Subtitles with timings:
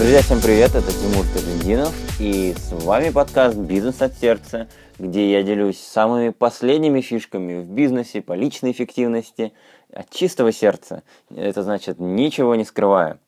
[0.00, 4.66] Друзья, всем привет, это Тимур Тажендинов, и с вами подкаст «Бизнес от сердца»,
[4.98, 9.52] где я делюсь самыми последними фишками в бизнесе по личной эффективности
[9.92, 11.02] от чистого сердца.
[11.36, 13.18] Это значит, ничего не скрывая.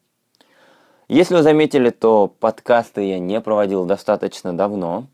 [1.08, 5.08] Если вы заметили, то подкасты я не проводил достаточно давно,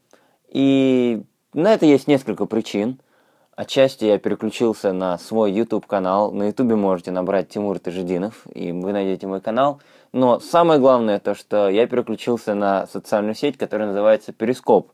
[0.48, 3.01] и на это есть несколько причин.
[3.56, 6.31] Отчасти я переключился на свой YouTube-канал.
[6.31, 9.81] На YouTube можете набрать Тимур Тажединов, и вы найдете мой канал–
[10.12, 14.93] но самое главное то, что я переключился на социальную сеть, которая называется Перископ.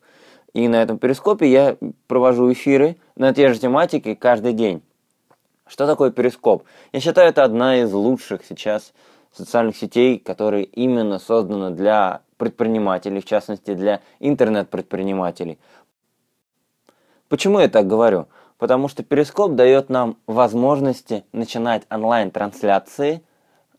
[0.52, 4.82] И на этом Перископе я провожу эфиры на те же тематики каждый день.
[5.66, 6.64] Что такое Перископ?
[6.92, 8.92] Я считаю, это одна из лучших сейчас
[9.32, 15.59] социальных сетей, которые именно созданы для предпринимателей, в частности для интернет-предпринимателей.
[17.29, 18.26] Почему я так говорю?
[18.59, 23.23] Потому что Перископ дает нам возможности начинать онлайн-трансляции–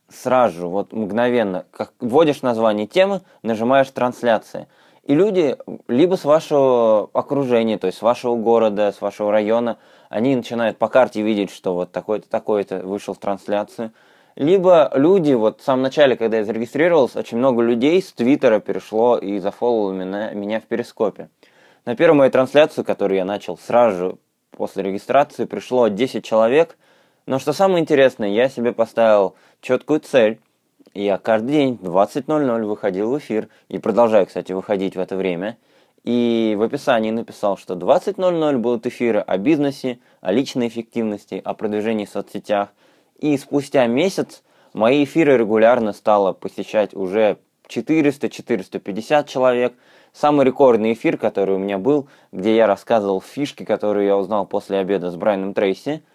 [0.09, 4.67] сразу же, вот мгновенно, как вводишь название темы, нажимаешь трансляция.
[5.03, 5.55] И люди
[5.87, 9.77] либо с вашего окружения, то есть с вашего города, с вашего района,
[10.09, 13.91] они начинают по карте видеть, что вот такой-то, такой-то вышел в трансляцию.
[14.35, 19.17] Либо люди, вот в самом начале, когда я зарегистрировался, очень много людей с Твиттера перешло
[19.17, 21.29] и зафолловало меня, меня в Перископе.
[21.85, 24.15] На первую мою трансляцию, которую я начал сразу же
[24.51, 26.77] после регистрации, пришло 10 человек–
[27.25, 30.39] но что самое интересное, я себе поставил четкую цель.
[30.93, 35.57] Я каждый день в 20.00 выходил в эфир и продолжаю, кстати, выходить в это время.
[36.03, 42.05] И в описании написал, что 20.00 будут эфиры о бизнесе, о личной эффективности, о продвижении
[42.05, 42.69] в соцсетях.
[43.17, 49.73] И спустя месяц мои эфиры регулярно стало посещать уже 400-450 человек.
[50.13, 54.77] Самый рекордный эфир, который у меня был, где я рассказывал фишки, которые я узнал после
[54.77, 56.03] обеда с Брайаном Трейси–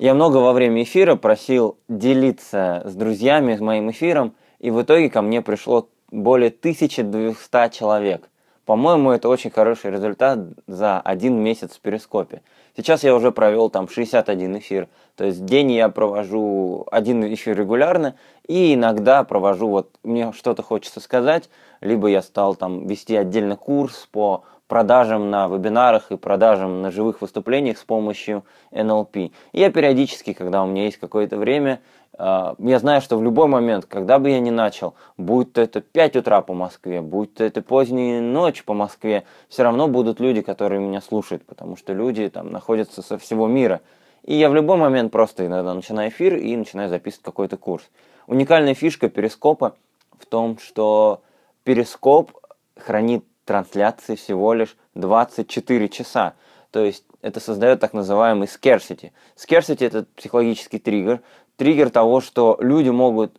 [0.00, 5.10] я много во время эфира просил делиться с друзьями с моим эфиром, и в итоге
[5.10, 8.30] ко мне пришло более 1200 человек.
[8.64, 12.40] По-моему, это очень хороший результат за один месяц в Перископе.
[12.74, 14.88] Сейчас я уже провел там 61 эфир.
[15.16, 18.14] То есть день я провожу один эфир регулярно,
[18.48, 21.50] и иногда провожу, вот мне что-то хочется сказать,
[21.82, 27.20] либо я стал там вести отдельно курс по продажам на вебинарах и продажам на живых
[27.20, 29.32] выступлениях с помощью NLP.
[29.52, 31.80] Я периодически, когда у меня есть какое-то время,
[32.16, 35.80] а, я знаю, что в любой момент, когда бы я ни начал, будь то это
[35.80, 40.40] 5 утра по Москве, будь то это поздняя ночь по Москве, все равно будут люди,
[40.40, 43.80] которые меня слушают, потому что люди там находятся со всего мира.
[44.22, 47.90] И я в любой момент просто иногда начинаю эфир и начинаю записывать какой-то курс.
[48.28, 49.74] Уникальная фишка перископа
[50.16, 51.22] в том, что
[51.64, 52.30] перископ
[52.76, 56.34] хранит трансляции всего лишь 24 часа.
[56.70, 59.12] То есть это создает так называемый scarcity.
[59.36, 61.20] Scarcity это психологический триггер,
[61.56, 63.36] триггер того, что люди могут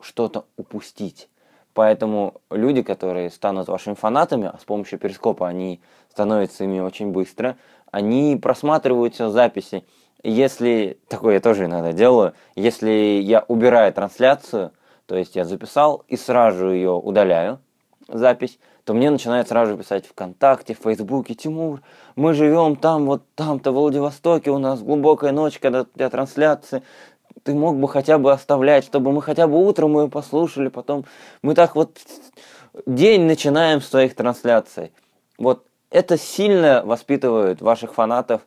[0.00, 1.28] что-то упустить.
[1.74, 5.80] Поэтому люди, которые станут вашими фанатами, а с помощью перископа они
[6.10, 7.56] становятся ими очень быстро,
[7.90, 9.84] они просматривают все записи.
[10.22, 12.90] Если, такое я тоже иногда делаю, если
[13.22, 14.72] я убираю трансляцию,
[15.06, 17.60] то есть я записал и сразу ее удаляю,
[18.08, 18.58] запись,
[18.90, 21.80] то мне начинают сразу писать ВКонтакте, в Фейсбуке, Тимур,
[22.16, 26.82] мы живем там, вот там-то, в Владивостоке, у нас глубокая ночь, когда для трансляции,
[27.44, 31.04] ты мог бы хотя бы оставлять, чтобы мы хотя бы утром ее послушали, потом
[31.40, 31.98] мы так вот
[32.84, 34.90] день начинаем с твоих трансляций.
[35.38, 38.40] Вот это сильно воспитывает ваших фанатов,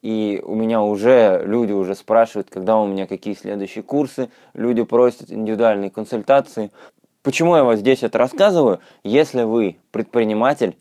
[0.00, 5.30] и у меня уже люди уже спрашивают, когда у меня какие следующие курсы, люди просят
[5.30, 6.70] индивидуальные консультации.
[7.22, 8.80] Почему я вот здесь это рассказываю?
[9.04, 10.78] Если вы предприниматель,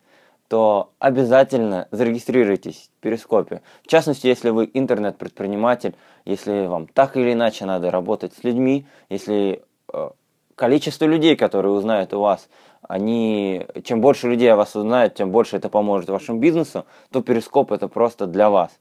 [0.47, 3.61] то обязательно зарегистрируйтесь в Перископе.
[3.83, 9.63] В частности, если вы интернет-предприниматель, если вам так или иначе надо работать с людьми, если
[9.93, 10.09] э,
[10.55, 12.47] количество людей, которые узнают у вас,
[12.87, 17.73] они, чем больше людей о вас узнают, тем больше это поможет вашему бизнесу, то Перископ
[17.73, 18.71] это просто для вас.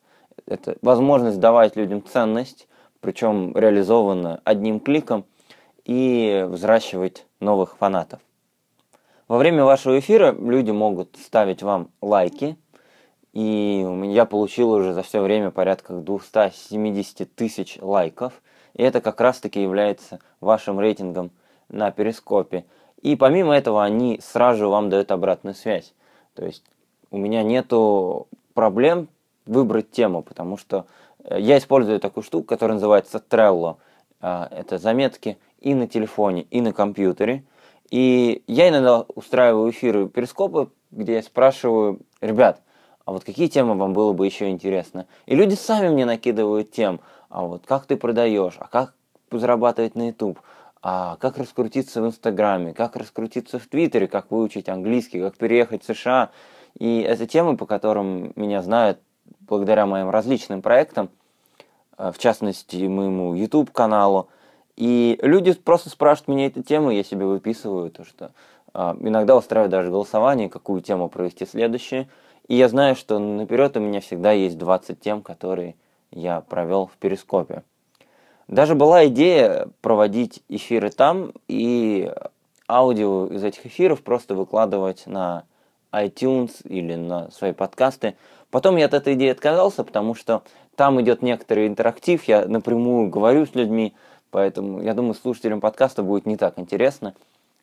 [0.46, 2.68] Это возможность давать людям ценность,
[3.00, 5.24] причем реализованно одним кликом–
[5.88, 8.20] и взращивать новых фанатов.
[9.26, 12.56] Во время вашего эфира люди могут ставить вам лайки,
[13.32, 18.34] и я получил уже за все время порядка 270 тысяч лайков,
[18.74, 21.30] и это как раз-таки является вашим рейтингом
[21.68, 22.64] на перископе.
[23.00, 25.94] И помимо этого они сразу вам дают обратную связь.
[26.34, 26.64] То есть
[27.10, 29.08] у меня нету проблем
[29.46, 30.86] выбрать тему, потому что
[31.24, 33.76] э, я использую такую штуку, которая называется Trello.
[34.20, 37.44] А, это заметки и на телефоне, и на компьютере.
[37.90, 42.62] И я иногда устраиваю эфиры перископа, где я спрашиваю, ребят,
[43.04, 45.06] а вот какие темы вам было бы еще интересно?
[45.26, 47.00] И люди сами мне накидывают тем,
[47.30, 48.94] а вот как ты продаешь, а как
[49.30, 50.38] зарабатывать на YouTube,
[50.82, 55.86] а как раскрутиться в Инстаграме, как раскрутиться в Твиттере, как выучить английский, как переехать в
[55.86, 56.30] США.
[56.78, 59.00] И это темы, по которым меня знают
[59.40, 61.10] благодаря моим различным проектам,
[61.98, 64.28] в частности, моему YouTube-каналу.
[64.76, 68.30] И люди просто спрашивают меня эти темы, я себе выписываю то, что
[68.74, 72.08] э, иногда устраиваю даже голосование, какую тему провести следующее.
[72.46, 75.74] И я знаю, что наперед у меня всегда есть 20 тем, которые
[76.12, 77.64] я провел в Перископе.
[78.46, 82.10] Даже была идея проводить эфиры там и
[82.68, 85.44] аудио из этих эфиров просто выкладывать на
[85.92, 88.16] iTunes или на свои подкасты.
[88.50, 90.42] Потом я от этой идеи отказался, потому что
[90.78, 93.94] там идет некоторый интерактив, я напрямую говорю с людьми,
[94.30, 97.14] поэтому я думаю, слушателям подкаста будет не так интересно.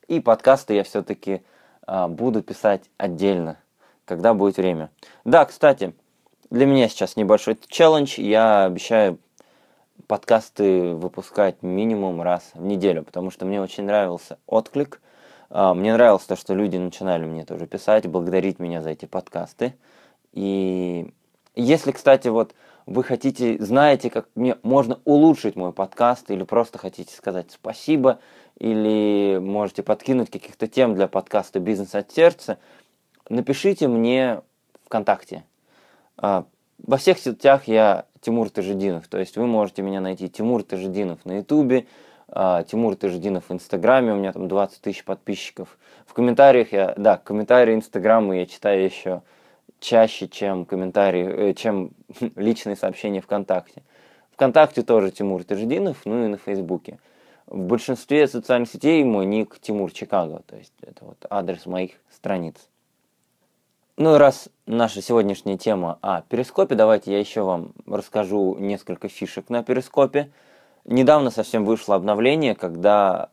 [0.09, 1.41] И подкасты я все-таки
[1.87, 3.57] а, буду писать отдельно,
[4.03, 4.89] когда будет время.
[5.23, 5.93] Да, кстати,
[6.49, 8.19] для меня сейчас небольшой челлендж.
[8.19, 9.17] Я обещаю
[10.07, 14.99] подкасты выпускать минимум раз в неделю, потому что мне очень нравился отклик.
[15.49, 19.73] А, мне нравилось то, что люди начинали мне тоже писать, благодарить меня за эти подкасты.
[20.33, 21.13] И
[21.55, 22.53] если, кстати, вот
[22.85, 28.19] вы хотите, знаете, как мне можно улучшить мой подкаст, или просто хотите сказать спасибо,
[28.57, 32.57] или можете подкинуть каких-то тем для подкаста «Бизнес от сердца»,
[33.29, 34.41] напишите мне
[34.85, 35.43] ВКонтакте.
[36.17, 36.45] А,
[36.77, 39.07] во всех сетях я Тимур Тажидинов.
[39.07, 41.87] То есть вы можете меня найти Тимур Тажидинов на Ютубе,
[42.27, 45.77] а, Тимур Тажидинов в Инстаграме, у меня там 20 тысяч подписчиков.
[46.05, 49.21] В комментариях я, да, комментарии Инстаграма я читаю еще
[49.79, 51.91] чаще, чем комментарии, э, чем
[52.35, 53.83] личные сообщения ВКонтакте.
[54.31, 56.99] ВКонтакте тоже Тимур Тажидинов, ну и на Фейсбуке.
[57.47, 62.55] В большинстве социальных сетей мой ник Тимур Чикаго, то есть это вот адрес моих страниц.
[63.97, 69.49] Ну и раз наша сегодняшняя тема о перископе, давайте я еще вам расскажу несколько фишек
[69.49, 70.31] на перископе.
[70.83, 73.29] Недавно совсем вышло обновление, когда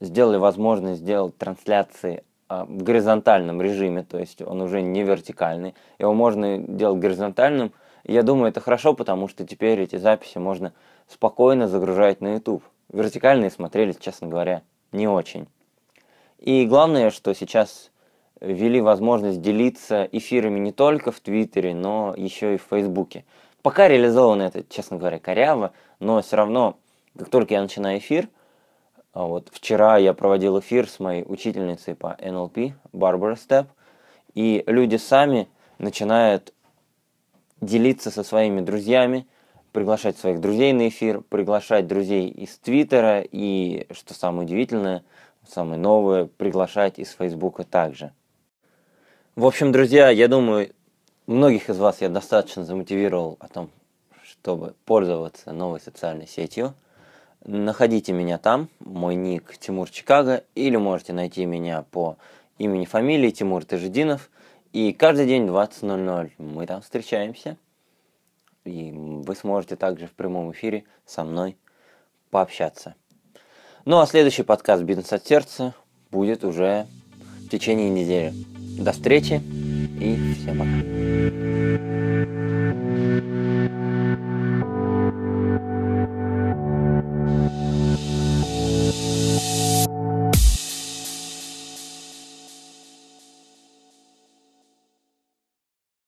[0.00, 5.74] сделали возможность сделать трансляции в горизонтальном режиме, то есть он уже не вертикальный.
[5.98, 7.72] Его можно делать горизонтальным.
[8.04, 10.72] Я думаю, это хорошо, потому что теперь эти записи можно
[11.06, 12.64] спокойно загружать на YouTube.
[12.92, 15.46] Вертикальные смотрелись, честно говоря, не очень.
[16.38, 17.92] И главное, что сейчас
[18.40, 23.24] ввели возможность делиться эфирами не только в Твиттере, но еще и в Фейсбуке.
[23.62, 26.78] Пока реализовано это, честно говоря, коряво, но все равно,
[27.16, 28.28] как только я начинаю эфир, а
[29.14, 33.66] вот вчера я проводил эфир с моей учительницей по NLP, Барбара Степ,
[34.34, 35.48] и люди сами
[35.78, 36.52] начинают
[37.60, 39.26] делиться со своими друзьями,
[39.72, 45.04] приглашать своих друзей на эфир, приглашать друзей из Твиттера и, что самое удивительное,
[45.46, 48.12] самое новое, приглашать из Фейсбука также.
[49.36, 50.72] В общем, друзья, я думаю,
[51.26, 53.70] многих из вас я достаточно замотивировал о том,
[54.22, 56.74] чтобы пользоваться новой социальной сетью.
[57.44, 62.16] Находите меня там, мой ник Тимур Чикаго, или можете найти меня по
[62.58, 64.30] имени, фамилии Тимур Тажидинов.
[64.72, 67.56] И каждый день в 20.00 мы там встречаемся.
[68.64, 71.56] И вы сможете также в прямом эфире со мной
[72.30, 72.94] пообщаться.
[73.86, 75.74] Ну а следующий подкаст «Бизнес от сердца»
[76.10, 76.86] будет уже
[77.46, 78.34] в течение недели.
[78.78, 79.40] До встречи
[79.98, 80.70] и всем пока.